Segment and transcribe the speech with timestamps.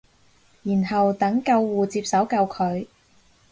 [0.63, 2.87] 然後等救護接手救佢